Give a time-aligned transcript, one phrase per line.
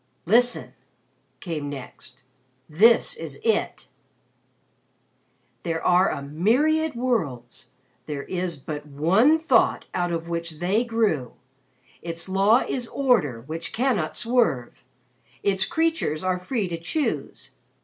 [0.25, 0.73] "Listen!"
[1.41, 2.23] came next.
[2.67, 3.87] "This is it:
[5.63, 7.69] "'_There are a myriad worlds.
[8.07, 11.33] There is but One Thought out of which they grew.
[12.01, 14.83] Its Law is Order which cannot swerve.
[15.43, 17.51] Its creatures are free to choose.